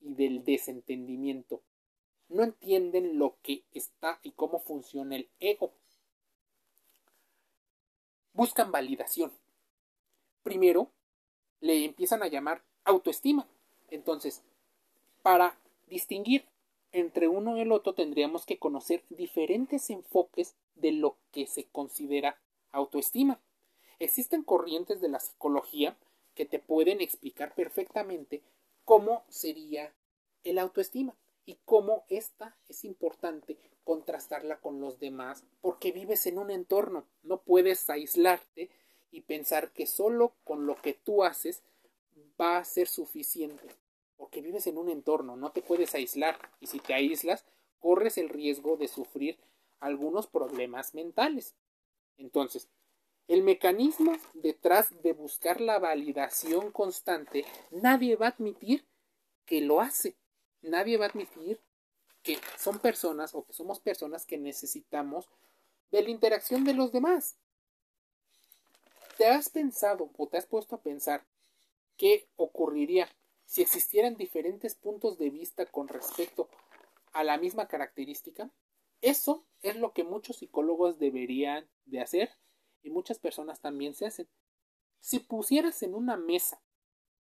y 0.00 0.14
del 0.14 0.44
desentendimiento. 0.44 1.62
No 2.30 2.44
entienden 2.44 3.18
lo 3.18 3.34
que 3.42 3.64
está 3.74 4.20
y 4.22 4.30
cómo 4.30 4.60
funciona 4.60 5.16
el 5.16 5.28
ego. 5.40 5.72
Buscan 8.32 8.70
validación. 8.70 9.32
Primero, 10.44 10.92
le 11.60 11.84
empiezan 11.84 12.22
a 12.22 12.28
llamar 12.28 12.62
autoestima. 12.84 13.48
Entonces, 13.88 14.44
para 15.22 15.58
distinguir 15.88 16.46
entre 16.92 17.26
uno 17.26 17.56
y 17.56 17.62
el 17.62 17.72
otro 17.72 17.94
tendríamos 17.94 18.46
que 18.46 18.60
conocer 18.60 19.02
diferentes 19.08 19.90
enfoques 19.90 20.54
de 20.76 20.92
lo 20.92 21.16
que 21.32 21.48
se 21.48 21.64
considera 21.64 22.40
autoestima. 22.70 23.40
Existen 23.98 24.44
corrientes 24.44 25.00
de 25.00 25.08
la 25.08 25.18
psicología 25.18 25.98
que 26.36 26.46
te 26.46 26.60
pueden 26.60 27.00
explicar 27.00 27.56
perfectamente 27.56 28.40
cómo 28.84 29.24
sería 29.28 29.92
el 30.44 30.60
autoestima 30.60 31.16
y 31.46 31.58
cómo 31.64 32.04
esta 32.08 32.56
es 32.68 32.84
importante 32.84 33.56
contrastarla 33.84 34.60
con 34.60 34.80
los 34.80 34.98
demás 35.00 35.44
porque 35.60 35.92
vives 35.92 36.26
en 36.26 36.38
un 36.38 36.50
entorno, 36.50 37.04
no 37.22 37.42
puedes 37.42 37.88
aislarte 37.90 38.70
y 39.10 39.22
pensar 39.22 39.72
que 39.72 39.86
solo 39.86 40.32
con 40.44 40.66
lo 40.66 40.80
que 40.80 40.94
tú 40.94 41.24
haces 41.24 41.62
va 42.40 42.58
a 42.58 42.64
ser 42.64 42.86
suficiente 42.86 43.68
porque 44.20 44.42
vives 44.42 44.66
en 44.66 44.76
un 44.76 44.90
entorno, 44.90 45.34
no 45.34 45.50
te 45.50 45.62
puedes 45.62 45.94
aislar 45.94 46.38
y 46.60 46.66
si 46.66 46.78
te 46.78 46.92
aíslas 46.92 47.46
corres 47.78 48.18
el 48.18 48.28
riesgo 48.28 48.76
de 48.76 48.86
sufrir 48.86 49.38
algunos 49.80 50.26
problemas 50.26 50.94
mentales. 50.94 51.54
Entonces, 52.18 52.68
el 53.28 53.42
mecanismo 53.42 54.12
detrás 54.34 55.02
de 55.02 55.14
buscar 55.14 55.62
la 55.62 55.78
validación 55.78 56.70
constante, 56.70 57.46
nadie 57.70 58.14
va 58.16 58.26
a 58.26 58.30
admitir 58.30 58.84
que 59.46 59.62
lo 59.62 59.80
hace. 59.80 60.14
Nadie 60.62 60.96
va 60.96 61.06
a 61.06 61.08
admitir 61.08 61.60
que 62.22 62.38
son 62.58 62.78
personas 62.78 63.34
o 63.34 63.44
que 63.44 63.52
somos 63.52 63.80
personas 63.80 64.26
que 64.26 64.38
necesitamos 64.38 65.28
de 65.90 66.02
la 66.02 66.10
interacción 66.10 66.64
de 66.64 66.74
los 66.74 66.92
demás. 66.92 67.36
¿Te 69.16 69.26
has 69.26 69.48
pensado 69.48 70.10
o 70.16 70.26
te 70.26 70.36
has 70.36 70.46
puesto 70.46 70.76
a 70.76 70.80
pensar 70.80 71.24
qué 71.96 72.28
ocurriría 72.36 73.08
si 73.50 73.62
existieran 73.62 74.16
diferentes 74.16 74.76
puntos 74.76 75.18
de 75.18 75.28
vista 75.28 75.66
con 75.66 75.88
respecto 75.88 76.48
a 77.12 77.24
la 77.24 77.36
misma 77.36 77.66
característica, 77.66 78.48
eso 79.02 79.44
es 79.62 79.74
lo 79.74 79.92
que 79.92 80.04
muchos 80.04 80.36
psicólogos 80.36 81.00
deberían 81.00 81.68
de 81.84 82.00
hacer 82.00 82.30
y 82.84 82.90
muchas 82.90 83.18
personas 83.18 83.60
también 83.60 83.94
se 83.94 84.06
hacen. 84.06 84.28
Si 85.00 85.18
pusieras 85.18 85.82
en 85.82 85.94
una 85.94 86.16
mesa 86.16 86.62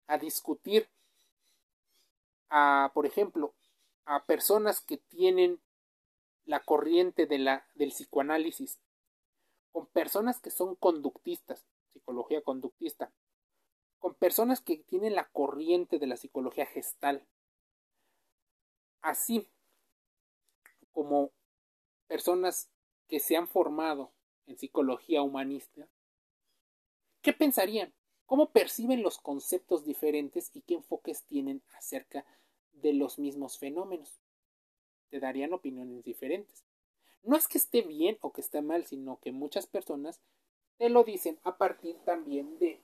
a 0.07 0.19
discutir 0.19 0.89
a, 2.51 2.91
por 2.95 3.07
ejemplo, 3.07 3.55
a 4.05 4.25
personas 4.25 4.81
que 4.81 4.97
tienen 4.97 5.61
la 6.45 6.61
corriente 6.61 7.27
de 7.27 7.39
la, 7.39 7.67
del 7.75 7.91
psicoanálisis 7.91 8.81
con 9.73 9.87
personas 9.87 10.41
que 10.41 10.51
son 10.51 10.77
conductistas, 10.77 11.65
psicología 11.93 12.43
conductista, 12.43 13.13
con 13.99 14.15
personas 14.15 14.61
que 14.61 14.79
tienen 14.79 15.15
la 15.15 15.29
corriente 15.29 15.99
de 15.99 16.07
la 16.07 16.17
psicología 16.17 16.67
gestal. 16.67 17.27
Así 19.03 19.49
como 20.93 21.33
personas 22.07 22.71
que 23.09 23.21
se 23.21 23.37
han 23.37 23.47
formado 23.47 24.13
en 24.47 24.57
psicología 24.57 25.23
humanista, 25.23 25.89
¿qué 27.23 27.33
pensarían? 27.33 27.93
¿Cómo 28.29 28.51
perciben 28.51 29.03
los 29.03 29.17
conceptos 29.17 29.87
diferentes 29.87 30.51
y 30.53 30.61
qué 30.61 30.75
enfoques 30.75 31.23
tienen 31.23 31.63
acerca 31.79 32.27
de 32.73 32.93
los 32.93 33.19
mismos 33.19 33.59
fenómenos? 33.59 34.21
Te 35.09 35.19
darían 35.19 35.55
opiniones 35.55 36.05
diferentes. 36.05 36.63
No 37.23 37.37
es 37.39 37.49
que 37.49 37.57
esté 37.57 37.81
bien 37.81 38.19
o 38.21 38.31
que 38.31 38.43
esté 38.43 38.61
mal, 38.61 38.85
sino 38.85 39.19
que 39.19 39.33
muchas 39.33 39.67
personas 39.67 40.21
te 40.77 40.91
lo 40.91 41.05
dicen 41.05 41.39
a 41.43 41.57
partir 41.57 41.97
también 42.05 42.59
de 42.59 42.79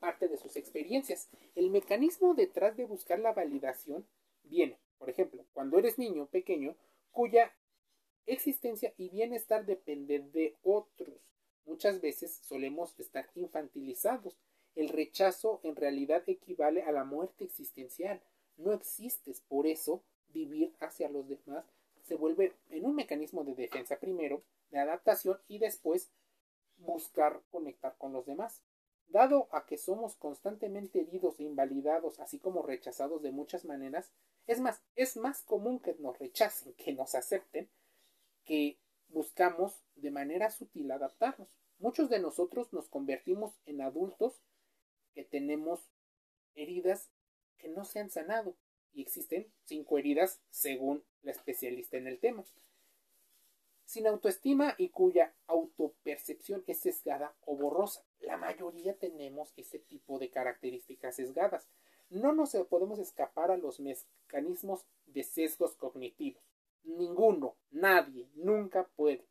parte 0.00 0.28
de 0.28 0.36
sus 0.36 0.54
experiencias. 0.54 1.30
El 1.54 1.70
mecanismo 1.70 2.34
detrás 2.34 2.76
de 2.76 2.84
buscar 2.84 3.18
la 3.20 3.32
validación 3.32 4.06
viene, 4.42 4.78
por 4.98 5.08
ejemplo, 5.08 5.46
cuando 5.54 5.78
eres 5.78 5.98
niño 5.98 6.26
pequeño 6.26 6.76
cuya 7.10 7.54
existencia 8.26 8.92
y 8.98 9.08
bienestar 9.08 9.64
dependen 9.64 10.30
de 10.32 10.58
otros. 10.62 11.32
Muchas 11.64 12.02
veces 12.02 12.38
solemos 12.42 13.00
estar 13.00 13.30
infantilizados. 13.34 14.36
El 14.74 14.88
rechazo 14.88 15.60
en 15.62 15.76
realidad 15.76 16.22
equivale 16.26 16.82
a 16.82 16.92
la 16.92 17.04
muerte 17.04 17.44
existencial. 17.44 18.20
No 18.56 18.72
existes, 18.72 19.40
por 19.40 19.66
eso 19.66 20.02
vivir 20.32 20.74
hacia 20.80 21.08
los 21.08 21.28
demás 21.28 21.64
se 22.04 22.16
vuelve 22.16 22.54
en 22.70 22.86
un 22.86 22.94
mecanismo 22.94 23.44
de 23.44 23.54
defensa 23.54 23.98
primero, 23.98 24.42
de 24.70 24.78
adaptación 24.78 25.38
y 25.48 25.58
después 25.58 26.10
buscar 26.76 27.40
conectar 27.50 27.96
con 27.98 28.12
los 28.12 28.26
demás. 28.26 28.62
Dado 29.08 29.48
a 29.52 29.66
que 29.66 29.78
somos 29.78 30.16
constantemente 30.16 31.00
heridos 31.00 31.38
e 31.38 31.44
invalidados, 31.44 32.20
así 32.20 32.38
como 32.38 32.62
rechazados 32.62 33.22
de 33.22 33.32
muchas 33.32 33.64
maneras, 33.64 34.10
es 34.46 34.60
más, 34.60 34.82
es 34.96 35.16
más 35.16 35.42
común 35.42 35.78
que 35.78 35.94
nos 35.98 36.18
rechacen 36.18 36.74
que 36.74 36.92
nos 36.92 37.14
acepten, 37.14 37.68
que 38.44 38.78
buscamos 39.08 39.84
de 39.94 40.10
manera 40.10 40.50
sutil 40.50 40.90
adaptarnos. 40.90 41.48
Muchos 41.78 42.10
de 42.10 42.18
nosotros 42.18 42.72
nos 42.72 42.88
convertimos 42.88 43.54
en 43.66 43.80
adultos 43.80 44.42
que 45.14 45.24
tenemos 45.24 45.88
heridas 46.54 47.10
que 47.56 47.68
no 47.68 47.84
se 47.84 48.00
han 48.00 48.10
sanado 48.10 48.56
y 48.92 49.02
existen 49.02 49.50
cinco 49.64 49.98
heridas 49.98 50.40
según 50.50 51.04
la 51.22 51.32
especialista 51.32 51.96
en 51.96 52.06
el 52.06 52.18
tema 52.18 52.44
sin 53.84 54.06
autoestima 54.06 54.74
y 54.78 54.88
cuya 54.88 55.34
autopercepción 55.46 56.64
es 56.66 56.80
sesgada 56.80 57.36
o 57.42 57.56
borrosa. 57.56 58.04
La 58.20 58.36
mayoría 58.36 58.96
tenemos 58.98 59.52
ese 59.56 59.78
tipo 59.78 60.18
de 60.18 60.30
características 60.30 61.16
sesgadas. 61.16 61.68
No 62.10 62.32
nos 62.32 62.54
podemos 62.68 62.98
escapar 62.98 63.50
a 63.50 63.56
los 63.56 63.80
mecanismos 63.80 64.84
de 65.06 65.22
sesgos 65.22 65.76
cognitivos. 65.76 66.42
Ninguno, 66.82 67.56
nadie, 67.70 68.28
nunca 68.34 68.88
puede. 68.96 69.26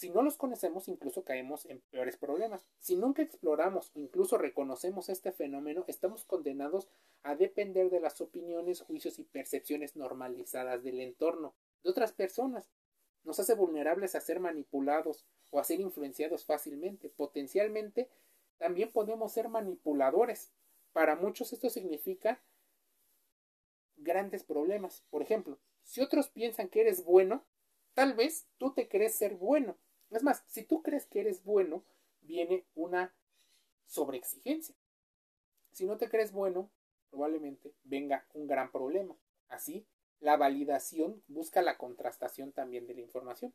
Si 0.00 0.08
no 0.08 0.22
los 0.22 0.38
conocemos, 0.38 0.88
incluso 0.88 1.24
caemos 1.24 1.66
en 1.66 1.82
peores 1.90 2.16
problemas. 2.16 2.66
Si 2.78 2.96
nunca 2.96 3.20
exploramos 3.20 3.92
o 3.94 4.00
incluso 4.00 4.38
reconocemos 4.38 5.10
este 5.10 5.30
fenómeno, 5.30 5.84
estamos 5.88 6.24
condenados 6.24 6.88
a 7.22 7.36
depender 7.36 7.90
de 7.90 8.00
las 8.00 8.22
opiniones, 8.22 8.80
juicios 8.80 9.18
y 9.18 9.24
percepciones 9.24 9.96
normalizadas 9.96 10.82
del 10.82 11.00
entorno, 11.00 11.54
de 11.82 11.90
otras 11.90 12.12
personas, 12.12 12.70
nos 13.24 13.40
hace 13.40 13.54
vulnerables 13.54 14.14
a 14.14 14.22
ser 14.22 14.40
manipulados 14.40 15.26
o 15.50 15.60
a 15.60 15.64
ser 15.64 15.80
influenciados 15.80 16.46
fácilmente. 16.46 17.10
Potencialmente 17.10 18.08
también 18.56 18.92
podemos 18.92 19.34
ser 19.34 19.50
manipuladores. 19.50 20.50
Para 20.94 21.14
muchos 21.14 21.52
esto 21.52 21.68
significa 21.68 22.42
grandes 23.98 24.44
problemas. 24.44 25.04
Por 25.10 25.20
ejemplo, 25.20 25.58
si 25.82 26.00
otros 26.00 26.30
piensan 26.30 26.70
que 26.70 26.80
eres 26.80 27.04
bueno, 27.04 27.44
tal 27.92 28.14
vez 28.14 28.46
tú 28.56 28.72
te 28.72 28.88
crees 28.88 29.14
ser 29.14 29.34
bueno. 29.34 29.76
Es 30.10 30.22
más, 30.22 30.42
si 30.46 30.64
tú 30.64 30.82
crees 30.82 31.06
que 31.06 31.20
eres 31.20 31.44
bueno, 31.44 31.84
viene 32.20 32.64
una 32.74 33.14
sobreexigencia. 33.86 34.74
Si 35.72 35.86
no 35.86 35.96
te 35.96 36.08
crees 36.08 36.32
bueno, 36.32 36.70
probablemente 37.10 37.72
venga 37.84 38.26
un 38.34 38.46
gran 38.46 38.70
problema. 38.70 39.16
Así, 39.48 39.86
la 40.20 40.36
validación 40.36 41.22
busca 41.28 41.62
la 41.62 41.78
contrastación 41.78 42.52
también 42.52 42.86
de 42.86 42.94
la 42.94 43.00
información. 43.00 43.54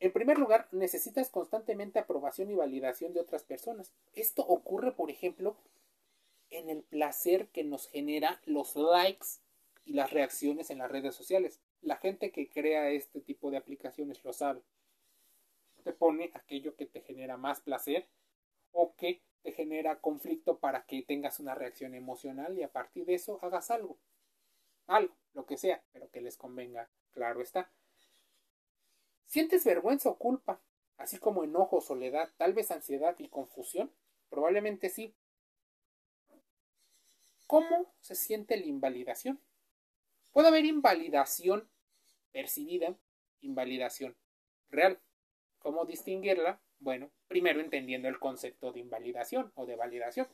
En 0.00 0.12
primer 0.12 0.38
lugar, 0.38 0.68
necesitas 0.70 1.28
constantemente 1.28 1.98
aprobación 1.98 2.50
y 2.50 2.54
validación 2.54 3.12
de 3.14 3.20
otras 3.20 3.42
personas. 3.42 3.92
Esto 4.14 4.42
ocurre, 4.46 4.92
por 4.92 5.10
ejemplo, 5.10 5.56
en 6.50 6.70
el 6.70 6.82
placer 6.82 7.48
que 7.48 7.64
nos 7.64 7.88
genera 7.88 8.40
los 8.44 8.76
likes 8.76 9.26
y 9.84 9.94
las 9.94 10.12
reacciones 10.12 10.70
en 10.70 10.78
las 10.78 10.90
redes 10.90 11.14
sociales. 11.14 11.60
La 11.82 11.96
gente 11.96 12.30
que 12.30 12.48
crea 12.48 12.90
este 12.90 13.20
tipo 13.20 13.50
de 13.50 13.56
aplicaciones 13.56 14.22
lo 14.24 14.32
sabe. 14.32 14.62
Te 15.98 16.04
pone 16.06 16.30
aquello 16.34 16.76
que 16.76 16.86
te 16.86 17.00
genera 17.00 17.36
más 17.36 17.60
placer 17.60 18.06
o 18.70 18.94
que 18.94 19.20
te 19.42 19.50
genera 19.50 20.00
conflicto 20.00 20.58
para 20.58 20.84
que 20.84 21.02
tengas 21.02 21.40
una 21.40 21.56
reacción 21.56 21.96
emocional 21.96 22.56
y 22.56 22.62
a 22.62 22.70
partir 22.70 23.04
de 23.04 23.14
eso 23.14 23.40
hagas 23.42 23.72
algo 23.72 23.98
algo, 24.88 25.14
lo 25.34 25.46
que 25.46 25.56
sea, 25.56 25.82
pero 25.92 26.10
que 26.10 26.20
les 26.20 26.36
convenga, 26.36 26.88
claro 27.12 27.42
está. 27.42 27.70
¿Sientes 29.26 29.64
vergüenza 29.64 30.08
o 30.08 30.16
culpa, 30.16 30.60
así 30.96 31.18
como 31.18 31.44
enojo, 31.44 31.80
soledad, 31.80 32.30
tal 32.36 32.54
vez 32.54 32.70
ansiedad 32.70 33.14
y 33.18 33.28
confusión? 33.28 33.92
Probablemente 34.30 34.88
sí. 34.88 35.14
¿Cómo 37.46 37.92
se 38.00 38.14
siente 38.14 38.56
la 38.56 38.66
invalidación? 38.66 39.40
Puede 40.32 40.48
haber 40.48 40.64
invalidación 40.64 41.68
percibida, 42.32 42.96
invalidación 43.40 44.16
real. 44.70 45.00
¿Cómo 45.58 45.84
distinguirla? 45.84 46.60
Bueno, 46.80 47.10
primero 47.26 47.60
entendiendo 47.60 48.08
el 48.08 48.18
concepto 48.18 48.72
de 48.72 48.80
invalidación 48.80 49.52
o 49.54 49.66
de 49.66 49.76
validación. 49.76 50.28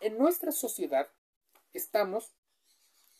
En 0.00 0.18
nuestra 0.18 0.52
sociedad 0.52 1.08
estamos 1.72 2.34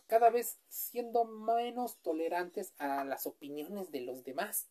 cada 0.06 0.30
vez 0.30 0.58
siendo 0.68 1.24
menos 1.24 1.98
tolerantes 1.98 2.74
a 2.78 3.04
las 3.04 3.26
opiniones 3.26 3.90
de 3.90 4.00
los 4.00 4.24
demás. 4.24 4.68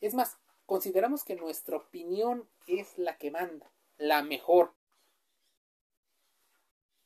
Es 0.00 0.14
más, 0.14 0.38
consideramos 0.66 1.24
que 1.24 1.36
nuestra 1.36 1.76
opinión 1.76 2.48
es 2.66 2.98
la 2.98 3.16
que 3.18 3.30
manda, 3.30 3.70
la 3.96 4.22
mejor. 4.22 4.74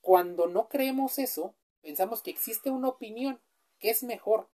Cuando 0.00 0.46
no 0.46 0.68
creemos 0.68 1.18
eso, 1.18 1.54
pensamos 1.82 2.22
que 2.22 2.30
existe 2.30 2.70
una 2.70 2.88
opinión 2.88 3.40
que 3.78 3.90
es 3.90 4.02
mejor, 4.02 4.48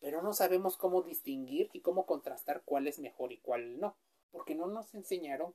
pero 0.00 0.22
no 0.22 0.32
sabemos 0.32 0.76
cómo 0.76 1.02
distinguir 1.02 1.70
y 1.72 1.80
cómo 1.80 2.06
contrastar 2.06 2.62
cuál 2.64 2.86
es 2.86 2.98
mejor 2.98 3.32
y 3.32 3.38
cuál 3.38 3.80
no, 3.80 3.96
porque 4.30 4.54
no 4.54 4.66
nos 4.66 4.94
enseñaron 4.94 5.54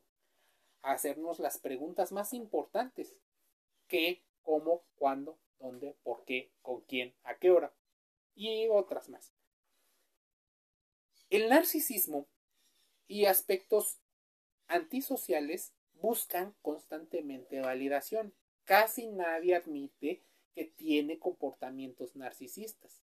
a 0.81 0.93
hacernos 0.93 1.39
las 1.39 1.57
preguntas 1.57 2.11
más 2.11 2.33
importantes. 2.33 3.15
¿Qué, 3.87 4.23
cómo, 4.41 4.83
cuándo, 4.95 5.37
dónde, 5.59 5.95
por 6.03 6.23
qué, 6.25 6.51
con 6.61 6.81
quién, 6.81 7.13
a 7.23 7.37
qué 7.37 7.51
hora? 7.51 7.73
Y 8.33 8.67
otras 8.69 9.09
más. 9.09 9.33
El 11.29 11.49
narcisismo 11.49 12.27
y 13.07 13.25
aspectos 13.25 13.99
antisociales 14.67 15.73
buscan 15.93 16.55
constantemente 16.61 17.61
validación. 17.61 18.33
Casi 18.63 19.07
nadie 19.07 19.55
admite 19.55 20.23
que 20.53 20.65
tiene 20.65 21.19
comportamientos 21.19 22.15
narcisistas. 22.15 23.01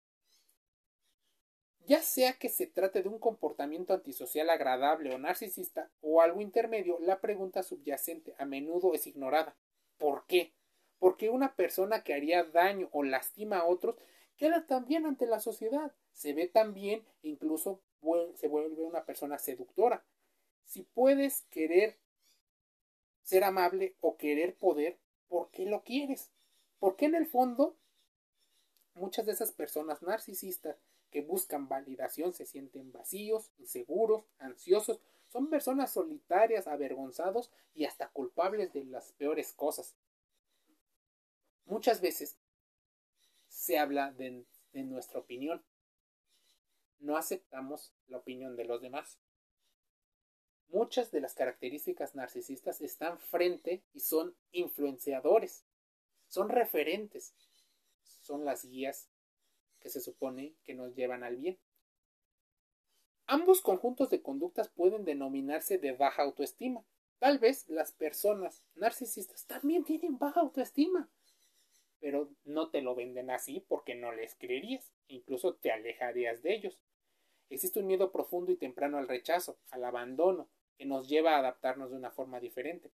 Ya 1.88 2.02
sea 2.02 2.34
que 2.34 2.50
se 2.50 2.66
trate 2.66 3.02
de 3.02 3.08
un 3.08 3.18
comportamiento 3.18 3.94
antisocial 3.94 4.50
agradable 4.50 5.14
o 5.14 5.18
narcisista 5.18 5.90
o 6.02 6.20
algo 6.20 6.42
intermedio, 6.42 6.98
la 7.00 7.18
pregunta 7.22 7.62
subyacente 7.62 8.34
a 8.36 8.44
menudo 8.44 8.92
es 8.92 9.06
ignorada. 9.06 9.56
¿Por 9.96 10.26
qué? 10.26 10.52
Porque 10.98 11.30
una 11.30 11.56
persona 11.56 12.04
que 12.04 12.12
haría 12.12 12.44
daño 12.44 12.90
o 12.92 13.04
lastima 13.04 13.60
a 13.60 13.64
otros 13.64 13.96
queda 14.36 14.66
también 14.66 15.06
ante 15.06 15.26
la 15.26 15.40
sociedad, 15.40 15.94
se 16.12 16.34
ve 16.34 16.46
también 16.46 17.06
e 17.22 17.28
incluso 17.28 17.80
se 18.34 18.48
vuelve 18.48 18.82
una 18.82 19.06
persona 19.06 19.38
seductora. 19.38 20.04
Si 20.66 20.82
puedes 20.82 21.46
querer 21.48 21.96
ser 23.22 23.44
amable 23.44 23.96
o 24.02 24.18
querer 24.18 24.54
poder, 24.56 24.98
¿por 25.26 25.50
qué 25.52 25.64
lo 25.64 25.82
quieres? 25.84 26.30
Porque 26.80 27.06
en 27.06 27.14
el 27.14 27.26
fondo 27.26 27.78
muchas 28.92 29.24
de 29.24 29.32
esas 29.32 29.52
personas 29.52 30.02
narcisistas 30.02 30.76
que 31.10 31.22
buscan 31.22 31.68
validación 31.68 32.32
se 32.32 32.46
sienten 32.46 32.92
vacíos, 32.92 33.50
inseguros, 33.58 34.24
ansiosos, 34.38 35.00
son 35.28 35.50
personas 35.50 35.92
solitarias, 35.92 36.66
avergonzados 36.66 37.50
y 37.74 37.84
hasta 37.84 38.08
culpables 38.08 38.72
de 38.72 38.84
las 38.84 39.12
peores 39.12 39.52
cosas. 39.52 39.94
Muchas 41.66 42.00
veces 42.00 42.38
se 43.48 43.78
habla 43.78 44.12
de, 44.12 44.44
de 44.72 44.82
nuestra 44.84 45.20
opinión. 45.20 45.62
No 46.98 47.16
aceptamos 47.16 47.92
la 48.06 48.18
opinión 48.18 48.56
de 48.56 48.64
los 48.64 48.80
demás. 48.80 49.18
Muchas 50.68 51.10
de 51.10 51.20
las 51.20 51.34
características 51.34 52.14
narcisistas 52.14 52.80
están 52.80 53.18
frente 53.18 53.82
y 53.94 54.00
son 54.00 54.36
influenciadores, 54.52 55.64
son 56.26 56.50
referentes, 56.50 57.34
son 58.20 58.44
las 58.44 58.66
guías 58.66 59.08
que 59.80 59.90
se 59.90 60.00
supone 60.00 60.54
que 60.64 60.74
nos 60.74 60.94
llevan 60.94 61.24
al 61.24 61.36
bien. 61.36 61.58
Ambos 63.26 63.60
conjuntos 63.60 64.08
de 64.08 64.22
conductas 64.22 64.68
pueden 64.70 65.04
denominarse 65.04 65.78
de 65.78 65.92
baja 65.92 66.22
autoestima. 66.22 66.84
Tal 67.18 67.38
vez 67.38 67.68
las 67.68 67.92
personas 67.92 68.62
narcisistas 68.74 69.46
también 69.46 69.84
tienen 69.84 70.18
baja 70.18 70.40
autoestima, 70.40 71.10
pero 72.00 72.30
no 72.44 72.70
te 72.70 72.80
lo 72.80 72.94
venden 72.94 73.30
así 73.30 73.64
porque 73.68 73.94
no 73.94 74.12
les 74.12 74.34
creerías, 74.36 74.92
incluso 75.08 75.54
te 75.54 75.72
alejarías 75.72 76.42
de 76.42 76.54
ellos. 76.54 76.78
Existe 77.50 77.80
un 77.80 77.86
miedo 77.86 78.12
profundo 78.12 78.52
y 78.52 78.56
temprano 78.56 78.98
al 78.98 79.08
rechazo, 79.08 79.58
al 79.70 79.84
abandono, 79.84 80.48
que 80.76 80.86
nos 80.86 81.08
lleva 81.08 81.34
a 81.34 81.38
adaptarnos 81.38 81.90
de 81.90 81.96
una 81.96 82.10
forma 82.10 82.40
diferente. 82.40 82.92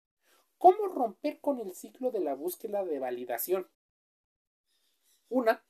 ¿Cómo 0.58 0.88
romper 0.88 1.40
con 1.40 1.60
el 1.60 1.74
ciclo 1.74 2.12
de 2.12 2.20
la 2.20 2.36
búsqueda 2.36 2.86
de 2.86 3.00
validación? 3.00 3.68
Una 5.30 5.64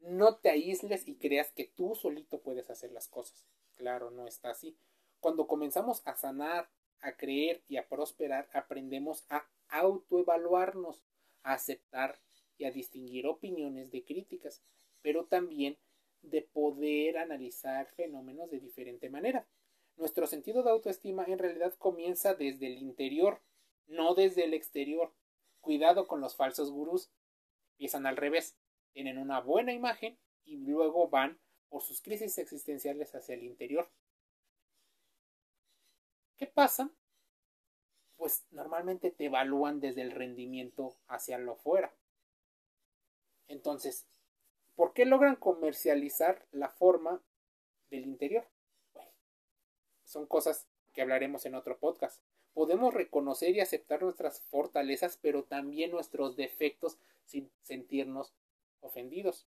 no 0.00 0.36
te 0.36 0.50
aísles 0.50 1.06
y 1.08 1.16
creas 1.16 1.52
que 1.52 1.64
tú 1.64 1.94
solito 1.94 2.40
puedes 2.40 2.70
hacer 2.70 2.92
las 2.92 3.08
cosas. 3.08 3.44
Claro, 3.74 4.10
no 4.10 4.26
está 4.26 4.50
así. 4.50 4.76
Cuando 5.20 5.46
comenzamos 5.46 6.02
a 6.04 6.14
sanar, 6.16 6.70
a 7.00 7.16
creer 7.16 7.62
y 7.68 7.76
a 7.76 7.88
prosperar, 7.88 8.48
aprendemos 8.52 9.24
a 9.28 9.48
autoevaluarnos, 9.68 11.04
a 11.42 11.54
aceptar 11.54 12.20
y 12.56 12.64
a 12.64 12.70
distinguir 12.70 13.26
opiniones 13.26 13.90
de 13.90 14.04
críticas, 14.04 14.62
pero 15.02 15.26
también 15.26 15.78
de 16.22 16.42
poder 16.42 17.18
analizar 17.18 17.86
fenómenos 17.94 18.50
de 18.50 18.60
diferente 18.60 19.08
manera. 19.08 19.46
Nuestro 19.96 20.26
sentido 20.26 20.62
de 20.62 20.70
autoestima 20.70 21.24
en 21.24 21.38
realidad 21.38 21.74
comienza 21.78 22.34
desde 22.34 22.66
el 22.66 22.78
interior, 22.78 23.40
no 23.86 24.14
desde 24.14 24.44
el 24.44 24.54
exterior. 24.54 25.12
Cuidado 25.60 26.06
con 26.06 26.20
los 26.20 26.36
falsos 26.36 26.70
gurús. 26.70 27.10
Empiezan 27.72 28.06
al 28.06 28.16
revés 28.16 28.56
tienen 28.98 29.18
una 29.18 29.38
buena 29.38 29.72
imagen 29.72 30.18
y 30.44 30.56
luego 30.56 31.08
van 31.08 31.38
por 31.68 31.82
sus 31.82 32.02
crisis 32.02 32.36
existenciales 32.36 33.14
hacia 33.14 33.36
el 33.36 33.44
interior. 33.44 33.88
¿Qué 36.36 36.48
pasa? 36.48 36.90
Pues 38.16 38.44
normalmente 38.50 39.12
te 39.12 39.26
evalúan 39.26 39.78
desde 39.78 40.02
el 40.02 40.10
rendimiento 40.10 40.96
hacia 41.06 41.38
lo 41.38 41.54
fuera. 41.54 41.94
Entonces, 43.46 44.04
¿por 44.74 44.92
qué 44.94 45.04
logran 45.04 45.36
comercializar 45.36 46.44
la 46.50 46.68
forma 46.68 47.22
del 47.90 48.04
interior? 48.04 48.48
Bueno, 48.94 49.12
son 50.02 50.26
cosas 50.26 50.66
que 50.92 51.02
hablaremos 51.02 51.46
en 51.46 51.54
otro 51.54 51.78
podcast. 51.78 52.20
Podemos 52.52 52.92
reconocer 52.92 53.54
y 53.54 53.60
aceptar 53.60 54.02
nuestras 54.02 54.40
fortalezas, 54.40 55.20
pero 55.22 55.44
también 55.44 55.92
nuestros 55.92 56.34
defectos 56.34 56.98
sin 57.26 57.48
sentirnos 57.62 58.34
ofendidos. 58.80 59.46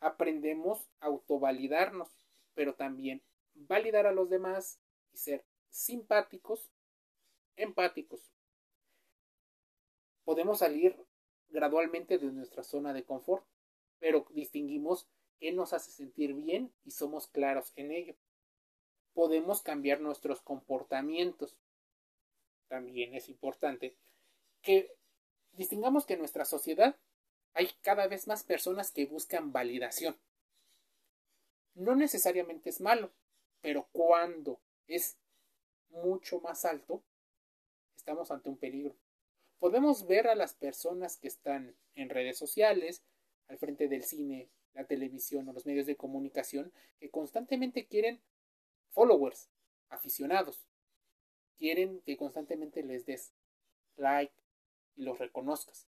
Aprendemos 0.00 0.88
a 1.00 1.06
autovalidarnos, 1.06 2.08
pero 2.54 2.74
también 2.74 3.22
validar 3.54 4.06
a 4.06 4.12
los 4.12 4.28
demás 4.28 4.80
y 5.12 5.18
ser 5.18 5.44
simpáticos, 5.70 6.70
empáticos. 7.56 8.32
Podemos 10.24 10.58
salir 10.58 10.96
gradualmente 11.48 12.18
de 12.18 12.32
nuestra 12.32 12.62
zona 12.62 12.92
de 12.92 13.04
confort, 13.04 13.46
pero 13.98 14.26
distinguimos 14.30 15.08
qué 15.38 15.52
nos 15.52 15.72
hace 15.72 15.90
sentir 15.90 16.34
bien 16.34 16.72
y 16.84 16.90
somos 16.90 17.28
claros 17.28 17.72
en 17.76 17.92
ello. 17.92 18.16
Podemos 19.14 19.62
cambiar 19.62 20.00
nuestros 20.00 20.42
comportamientos. 20.42 21.56
También 22.68 23.14
es 23.14 23.28
importante 23.28 23.96
que 24.62 24.92
distingamos 25.52 26.04
que 26.04 26.16
nuestra 26.16 26.44
sociedad 26.44 26.96
hay 27.56 27.70
cada 27.80 28.06
vez 28.06 28.26
más 28.26 28.44
personas 28.44 28.90
que 28.90 29.06
buscan 29.06 29.50
validación. 29.50 30.14
No 31.74 31.96
necesariamente 31.96 32.68
es 32.68 32.82
malo, 32.82 33.14
pero 33.62 33.88
cuando 33.92 34.60
es 34.86 35.16
mucho 35.88 36.38
más 36.40 36.66
alto, 36.66 37.02
estamos 37.96 38.30
ante 38.30 38.50
un 38.50 38.58
peligro. 38.58 38.94
Podemos 39.58 40.06
ver 40.06 40.28
a 40.28 40.34
las 40.34 40.52
personas 40.52 41.16
que 41.16 41.28
están 41.28 41.74
en 41.94 42.10
redes 42.10 42.36
sociales, 42.36 43.02
al 43.48 43.56
frente 43.56 43.88
del 43.88 44.04
cine, 44.04 44.50
la 44.74 44.84
televisión 44.84 45.48
o 45.48 45.54
los 45.54 45.64
medios 45.64 45.86
de 45.86 45.96
comunicación, 45.96 46.74
que 47.00 47.10
constantemente 47.10 47.86
quieren 47.86 48.20
followers, 48.90 49.48
aficionados. 49.88 50.68
Quieren 51.56 52.02
que 52.02 52.18
constantemente 52.18 52.82
les 52.82 53.06
des 53.06 53.32
like 53.96 54.34
y 54.94 55.04
los 55.04 55.18
reconozcas 55.18 55.88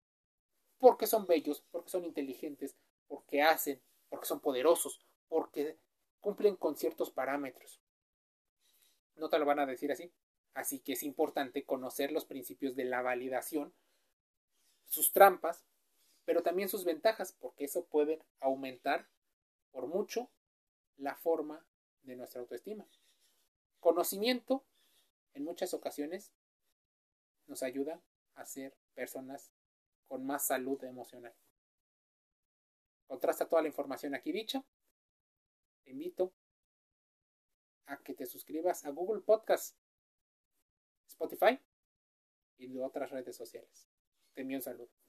porque 0.83 1.07
son 1.07 1.25
bellos, 1.25 1.63
porque 1.71 1.89
son 1.89 2.03
inteligentes, 2.03 2.75
porque 3.07 3.41
hacen, 3.41 3.81
porque 4.09 4.25
son 4.25 4.41
poderosos, 4.41 4.99
porque 5.29 5.79
cumplen 6.19 6.57
con 6.57 6.75
ciertos 6.75 7.09
parámetros. 7.09 7.81
No 9.15 9.29
te 9.29 9.39
lo 9.39 9.45
van 9.45 9.59
a 9.59 9.65
decir 9.65 9.93
así. 9.93 10.11
Así 10.53 10.81
que 10.81 10.91
es 10.91 11.03
importante 11.03 11.63
conocer 11.63 12.11
los 12.11 12.25
principios 12.25 12.75
de 12.75 12.83
la 12.83 13.01
validación, 13.01 13.73
sus 14.83 15.13
trampas, 15.13 15.63
pero 16.25 16.43
también 16.43 16.67
sus 16.67 16.83
ventajas, 16.83 17.31
porque 17.31 17.63
eso 17.63 17.85
puede 17.85 18.21
aumentar 18.41 19.07
por 19.71 19.87
mucho 19.87 20.29
la 20.97 21.15
forma 21.15 21.65
de 22.01 22.17
nuestra 22.17 22.41
autoestima. 22.41 22.85
Conocimiento, 23.79 24.65
en 25.33 25.45
muchas 25.45 25.73
ocasiones, 25.73 26.33
nos 27.47 27.63
ayuda 27.63 28.01
a 28.35 28.45
ser 28.45 28.75
personas 28.95 29.53
con 30.13 30.27
más 30.27 30.45
salud 30.45 30.83
emocional. 30.83 31.33
Contrasta 33.07 33.49
toda 33.49 33.63
la 33.63 33.67
información 33.67 34.13
aquí 34.13 34.31
dicha. 34.31 34.63
Te 35.83 35.89
invito 35.89 36.35
a 37.87 37.97
que 37.97 38.13
te 38.13 38.27
suscribas 38.27 38.85
a 38.85 38.91
Google 38.91 39.23
Podcast, 39.23 39.75
Spotify 41.07 41.59
y 42.59 42.77
otras 42.77 43.09
redes 43.09 43.35
sociales. 43.35 43.89
Te 44.35 44.41
envío 44.41 44.59
un 44.59 44.61
saludo. 44.61 45.02